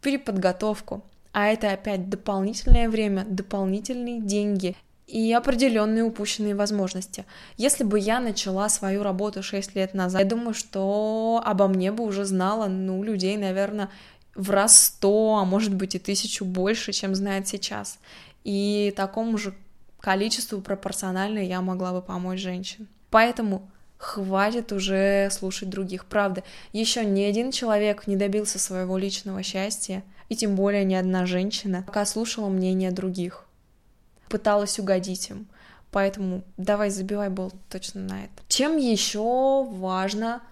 переподготовку. 0.00 1.02
А 1.32 1.48
это 1.48 1.72
опять 1.72 2.08
дополнительное 2.08 2.88
время, 2.88 3.24
дополнительные 3.28 4.20
деньги 4.20 4.76
и 5.08 5.32
определенные 5.32 6.04
упущенные 6.04 6.54
возможности. 6.54 7.24
Если 7.56 7.82
бы 7.82 7.98
я 7.98 8.20
начала 8.20 8.68
свою 8.68 9.02
работу 9.02 9.42
6 9.42 9.74
лет 9.74 9.94
назад, 9.94 10.22
я 10.22 10.28
думаю, 10.28 10.54
что 10.54 11.42
обо 11.44 11.66
мне 11.66 11.90
бы 11.90 12.04
уже 12.04 12.24
знало, 12.24 12.68
ну, 12.68 13.02
людей, 13.02 13.36
наверное, 13.36 13.90
в 14.34 14.50
раз 14.50 14.84
сто, 14.84 15.36
а 15.36 15.44
может 15.44 15.74
быть 15.74 15.94
и 15.94 15.98
тысячу 15.98 16.44
больше, 16.44 16.92
чем 16.92 17.14
знает 17.14 17.48
сейчас. 17.48 17.98
И 18.44 18.92
такому 18.96 19.38
же 19.38 19.54
количеству 20.00 20.60
пропорционально 20.60 21.38
я 21.38 21.60
могла 21.60 21.92
бы 21.92 22.02
помочь 22.02 22.40
женщин. 22.40 22.88
Поэтому 23.10 23.70
хватит 23.96 24.72
уже 24.72 25.28
слушать 25.30 25.70
других. 25.70 26.04
Правда, 26.04 26.42
еще 26.72 27.04
ни 27.04 27.22
один 27.22 27.52
человек 27.52 28.06
не 28.06 28.16
добился 28.16 28.58
своего 28.58 28.98
личного 28.98 29.42
счастья, 29.42 30.02
и 30.28 30.36
тем 30.36 30.56
более 30.56 30.84
ни 30.84 30.94
одна 30.94 31.26
женщина, 31.26 31.82
пока 31.86 32.04
слушала 32.04 32.48
мнение 32.48 32.90
других 32.90 33.46
пыталась 34.34 34.80
угодить 34.80 35.30
им. 35.30 35.46
Поэтому 35.92 36.42
давай 36.56 36.90
забивай 36.90 37.28
болт 37.28 37.54
точно 37.70 38.00
на 38.00 38.24
это. 38.24 38.42
Чем 38.48 38.76
еще 38.76 39.64
важно 39.64 40.42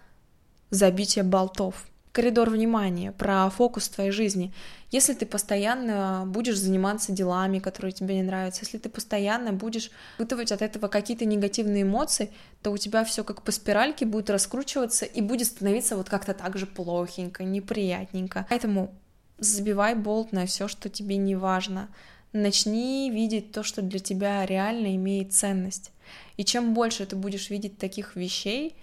забитие 0.71 1.25
болтов? 1.25 1.85
Коридор 2.13 2.51
внимания, 2.51 3.11
про 3.13 3.49
фокус 3.49 3.89
твоей 3.89 4.11
жизни. 4.11 4.53
Если 4.91 5.15
ты 5.15 5.25
постоянно 5.25 6.25
будешь 6.27 6.59
заниматься 6.59 7.11
делами, 7.11 7.59
которые 7.59 7.93
тебе 7.93 8.17
не 8.17 8.23
нравятся, 8.23 8.65
если 8.65 8.77
ты 8.77 8.91
постоянно 8.91 9.55
будешь 9.55 9.91
испытывать 10.19 10.53
от 10.53 10.61
этого 10.61 10.89
какие-то 10.89 11.25
негативные 11.25 11.85
эмоции, 11.85 12.31
то 12.63 12.71
у 12.71 12.77
тебя 12.77 13.05
все 13.05 13.25
как 13.25 13.41
по 13.41 13.51
спиральке 13.51 14.05
будет 14.05 14.29
раскручиваться 14.29 15.07
и 15.07 15.23
будет 15.23 15.47
становиться 15.47 15.97
вот 15.97 16.11
как-то 16.11 16.35
так 16.35 16.59
же 16.59 16.67
плохенько, 16.67 17.45
неприятненько. 17.45 18.47
Поэтому 18.51 18.95
забивай 19.39 19.95
болт 19.95 20.33
на 20.33 20.45
все, 20.45 20.69
что 20.69 20.91
тебе 20.91 21.17
не 21.17 21.35
важно. 21.35 21.89
Начни 22.35 23.11
видеть 23.11 23.53
то, 23.53 23.63
что 23.63 23.81
для 23.81 24.01
тебя 24.01 24.45
реально 24.45 24.97
имеет 24.97 25.33
ценность. 25.33 25.93
И 26.37 26.45
чем 26.45 26.75
больше 26.75 27.07
ты 27.07 27.17
будешь 27.17 27.49
видеть 27.49 27.79
таких 27.79 28.17
вещей, 28.17 28.77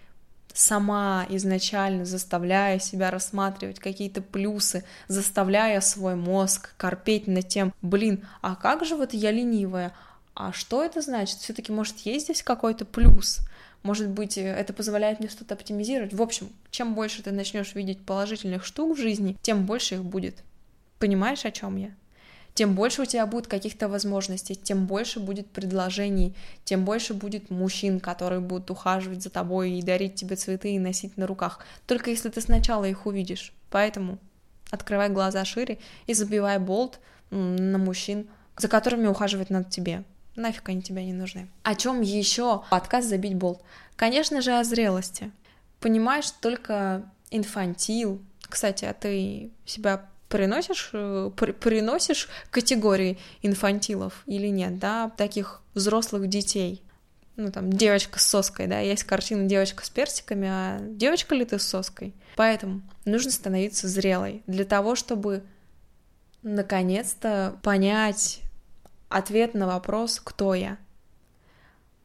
сама 0.54 1.26
изначально 1.30 2.06
заставляя 2.06 2.80
себя 2.80 3.12
рассматривать 3.12 3.80
какие-то 3.80 4.22
плюсы, 4.22 4.84
заставляя 5.08 5.82
свой 5.82 6.16
мозг 6.16 6.74
корпеть 6.78 7.28
над 7.28 7.48
тем, 7.48 7.74
блин, 7.82 8.28
а 8.42 8.56
как 8.56 8.86
же 8.86 8.96
вот 8.96 9.14
я 9.14 9.32
ленивая, 9.32 9.94
а 10.34 10.54
что 10.54 10.84
это 10.84 11.02
значит? 11.02 11.40
Все-таки, 11.40 11.72
может, 11.72 11.98
есть 12.00 12.26
здесь 12.26 12.44
какой-то 12.44 12.86
плюс? 12.86 13.40
Может 13.84 14.10
быть, 14.10 14.38
это 14.38 14.74
позволяет 14.74 15.20
мне 15.20 15.30
что-то 15.30 15.54
оптимизировать. 15.54 16.14
В 16.14 16.22
общем, 16.22 16.50
чем 16.70 16.96
больше 16.96 17.24
ты 17.24 17.32
начнешь 17.32 17.76
видеть 17.76 18.06
положительных 18.06 18.66
штук 18.66 18.98
в 18.98 19.02
жизни, 19.02 19.38
тем 19.42 19.66
больше 19.66 19.96
их 19.96 20.04
будет. 20.04 20.44
Понимаешь, 20.98 21.46
о 21.46 21.52
чем 21.52 21.78
я? 21.78 21.92
Тем 22.60 22.76
больше 22.76 23.04
у 23.04 23.06
тебя 23.06 23.26
будет 23.26 23.48
каких-то 23.48 23.88
возможностей, 23.88 24.54
тем 24.54 24.86
больше 24.86 25.22
будет 25.22 25.50
предложений, 25.50 26.36
тем 26.66 26.84
больше 26.84 27.14
будет 27.14 27.50
мужчин, 27.50 28.02
которые 28.02 28.42
будут 28.42 28.70
ухаживать 28.70 29.24
за 29.24 29.30
тобой 29.30 29.72
и 29.72 29.82
дарить 29.82 30.16
тебе 30.16 30.36
цветы 30.36 30.74
и 30.74 30.78
носить 30.78 31.16
на 31.16 31.26
руках. 31.26 31.60
Только 31.88 32.10
если 32.10 32.28
ты 32.28 32.42
сначала 32.42 32.84
их 32.84 33.06
увидишь. 33.06 33.54
Поэтому 33.70 34.18
открывай 34.72 35.08
глаза 35.08 35.46
шире 35.46 35.78
и 36.06 36.14
забивай 36.14 36.60
болт 36.60 37.00
на 37.30 37.78
мужчин, 37.78 38.28
за 38.58 38.68
которыми 38.68 39.08
ухаживать 39.08 39.50
надо 39.50 39.70
тебе. 39.70 40.04
Нафиг 40.36 40.68
они 40.68 40.82
тебе 40.82 41.06
не 41.06 41.14
нужны. 41.14 41.48
О 41.64 41.76
чем 41.76 42.02
еще 42.02 42.64
подкаст 42.70 43.08
забить 43.08 43.36
болт? 43.36 43.62
Конечно 43.96 44.42
же, 44.42 44.52
о 44.52 44.66
зрелости. 44.66 45.32
Понимаешь, 45.80 46.30
только 46.30 47.04
инфантил. 47.32 48.22
Кстати, 48.42 48.84
а 48.84 48.94
ты 48.94 49.50
себя 49.66 50.10
приносишь, 50.30 50.92
э, 50.94 51.32
при, 51.36 51.52
приносишь 51.52 52.30
категории 52.52 53.18
инфантилов 53.42 54.24
или 54.26 54.48
нет, 54.48 54.80
да, 54.80 55.12
таких 55.18 55.62
взрослых 55.74 56.30
детей. 56.30 56.82
Ну, 57.36 57.52
там, 57.52 57.72
девочка 57.72 58.20
с 58.20 58.28
соской, 58.28 58.68
да, 58.68 58.80
есть 58.80 59.04
картина 59.04 59.46
девочка 59.46 59.86
с 59.86 59.90
персиками, 59.90 60.48
а 60.50 60.80
девочка 60.82 61.36
ли 61.36 61.46
ты 61.46 61.58
с 61.58 61.64
соской? 61.64 62.14
Поэтому 62.36 62.82
нужно 63.06 63.32
становиться 63.32 63.88
зрелой 63.88 64.44
для 64.46 64.66
того, 64.66 64.96
чтобы 64.96 65.44
наконец-то 66.42 67.58
понять 67.64 68.42
ответ 69.08 69.54
на 69.54 69.68
вопрос, 69.68 70.22
кто 70.24 70.54
я, 70.54 70.78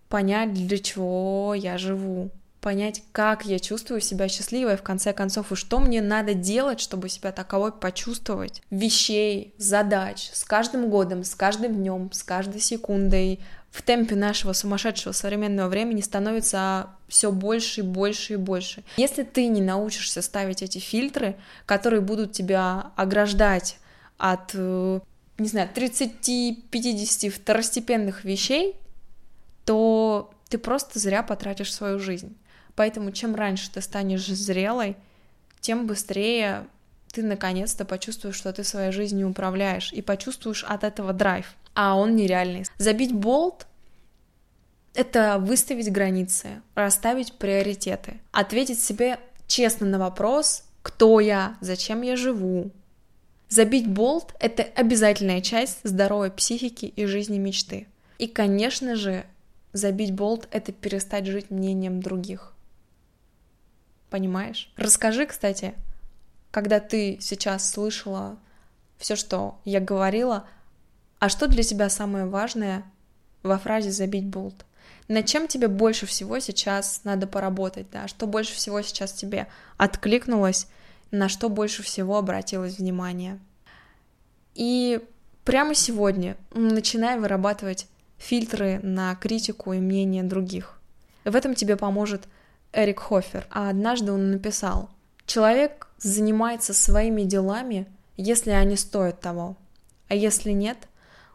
понять, 0.09 0.55
для 0.55 0.79
чего 0.79 1.55
я 1.55 1.79
живу, 1.79 2.31
понять, 2.65 3.03
как 3.13 3.45
я 3.45 3.59
чувствую 3.59 4.01
себя 4.01 4.27
счастливой, 4.27 4.79
в 4.79 4.83
конце 4.83 5.13
концов, 5.13 5.53
и 5.53 5.55
что 5.55 5.81
мне 5.81 6.01
надо 6.01 6.33
делать, 6.33 6.81
чтобы 6.81 7.11
себя 7.11 7.31
таковой 7.31 7.73
почувствовать. 7.73 8.63
Вещей, 8.71 9.53
задач 9.59 10.31
с 10.33 10.45
каждым 10.45 10.89
годом, 10.89 11.25
с 11.25 11.35
каждым 11.35 11.75
днем, 11.75 12.11
с 12.11 12.23
каждой 12.23 12.63
секундой 12.63 13.41
в 13.71 13.83
темпе 13.83 14.15
нашего 14.15 14.55
сумасшедшего 14.55 15.13
современного 15.13 15.69
времени 15.69 16.01
становится 16.01 16.89
все 17.07 17.31
больше 17.31 17.81
и 17.81 17.83
больше 17.83 18.33
и 18.33 18.37
больше. 18.37 18.83
Если 18.97 19.25
ты 19.25 19.49
не 19.49 19.61
научишься 19.61 20.23
ставить 20.23 20.63
эти 20.63 20.79
фильтры, 20.79 21.37
которые 21.67 22.01
будут 22.01 22.33
тебя 22.33 22.93
ограждать 22.97 23.77
от, 24.17 24.53
э, 24.55 25.01
не 25.37 25.49
знаю, 25.49 25.69
30-50 25.75 27.29
второстепенных 27.29 28.25
вещей, 28.25 28.77
то 29.67 30.33
ты 30.49 30.57
просто 30.57 30.99
зря 30.99 31.23
потратишь 31.23 31.75
свою 31.75 31.99
жизнь. 31.99 32.39
Поэтому 32.77 33.13
чем 33.13 33.35
раньше 33.35 33.71
ты 33.71 33.81
станешь 33.81 34.27
зрелой, 34.27 34.97
тем 35.61 35.87
быстрее 35.87 36.67
ты 37.13 37.23
наконец-то 37.23 37.85
почувствуешь, 37.85 38.35
что 38.35 38.53
ты 38.53 38.65
своей 38.65 38.91
жизнью 38.91 39.31
управляешь, 39.31 39.93
и 39.93 40.03
почувствуешь 40.03 40.65
от 40.65 40.83
этого 40.83 41.13
драйв. 41.13 41.55
А 41.75 41.97
он 41.97 42.17
нереальный. 42.17 42.65
Забить 42.77 43.13
болт— 43.13 43.67
это 44.95 45.39
выставить 45.39 45.93
границы, 45.93 46.61
расставить 46.75 47.35
приоритеты, 47.35 48.21
ответить 48.33 48.83
себе 48.83 49.21
честно 49.47 49.87
на 49.87 49.99
вопрос, 49.99 50.65
кто 50.83 51.21
я, 51.21 51.57
зачем 51.61 52.03
я 52.03 52.17
живу. 52.17 52.73
Забить 53.49 53.89
болт— 53.89 54.35
это 54.41 54.65
обязательная 54.65 55.41
часть 55.41 55.79
здоровой 55.85 56.33
психики 56.33 56.87
и 56.87 57.07
жизни 57.07 57.39
мечты. 57.39 57.87
И, 58.19 58.27
конечно 58.27 58.97
же, 58.97 59.25
забить 59.73 60.13
болт— 60.13 60.49
это 60.51 60.73
перестать 60.73 61.27
жить 61.27 61.51
мнением 61.51 62.03
других 62.03 62.54
понимаешь? 64.15 64.71
Расскажи, 64.77 65.27
кстати, 65.27 65.75
когда 66.53 66.79
ты 66.79 67.19
сейчас 67.21 67.69
слышала 67.69 68.39
все, 68.97 69.17
что 69.17 69.59
я 69.65 69.81
говорила, 69.81 70.47
а 71.19 71.29
что 71.29 71.49
для 71.49 71.65
тебя 71.65 71.91
самое 71.91 72.27
важное 72.27 72.85
во 73.43 73.59
фразе 73.59 73.91
«забить 73.91 74.27
болт»? 74.27 74.65
Над 75.09 75.27
чем 75.27 75.49
тебе 75.49 75.67
больше 75.67 76.07
всего 76.07 76.39
сейчас 76.39 77.01
надо 77.03 77.27
поработать, 77.27 77.91
да? 77.91 78.07
Что 78.07 78.29
больше 78.29 78.55
всего 78.55 78.83
сейчас 78.83 79.13
тебе 79.13 79.49
откликнулось, 79.79 80.69
на 81.11 81.29
что 81.29 81.49
больше 81.49 81.83
всего 81.83 82.17
обратилось 82.17 82.79
внимание? 82.79 83.41
И 84.55 85.01
прямо 85.43 85.75
сегодня 85.75 86.37
начинай 86.53 87.19
вырабатывать 87.19 87.89
фильтры 88.19 88.79
на 88.81 89.17
критику 89.17 89.73
и 89.73 89.81
мнение 89.81 90.23
других. 90.23 90.79
В 91.25 91.35
этом 91.35 91.57
тебе 91.57 91.77
поможет 91.77 92.29
Эрик 92.75 93.01
Хофер, 93.01 93.47
а 93.51 93.71
однажды 93.71 94.13
он 94.13 94.31
написал, 94.33 94.91
«Человек 95.27 95.89
занимается 95.99 96.75
своими 96.75 97.23
делами, 97.23 97.87
если 98.17 98.51
они 98.51 98.77
стоят 98.77 99.21
того, 99.21 99.57
а 100.09 100.15
если 100.15 100.51
нет, 100.51 100.89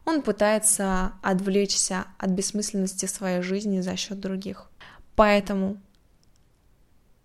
он 0.06 0.21
пытается 0.21 1.13
отвлечься 1.21 2.06
от 2.17 2.32
бессмысленности 2.32 3.06
своей 3.06 3.41
жизни 3.41 3.82
за 3.82 3.95
счет 3.95 4.19
других. 4.19 4.69
Поэтому, 5.15 5.78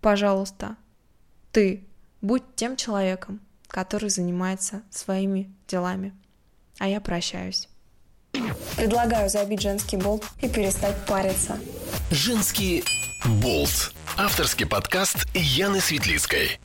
пожалуйста, 0.01 0.75
ты 1.51 1.83
будь 2.21 2.43
тем 2.55 2.75
человеком, 2.75 3.39
который 3.67 4.09
занимается 4.09 4.81
своими 4.89 5.53
делами. 5.67 6.13
А 6.79 6.87
я 6.87 6.99
прощаюсь. 6.99 7.69
Предлагаю 8.75 9.29
забить 9.29 9.61
женский 9.61 9.97
болт 9.97 10.25
и 10.41 10.49
перестать 10.49 10.95
париться. 11.05 11.57
Женский 12.11 12.83
болт. 13.27 13.93
Авторский 14.17 14.65
подкаст 14.65 15.27
Яны 15.33 15.81
Светлицкой. 15.81 16.59